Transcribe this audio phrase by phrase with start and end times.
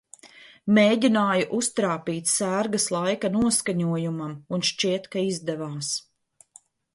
[0.77, 5.93] Mēģināju uztrāpīt sērgas laika noskaņojumam, un, šķiet, ka izdevās.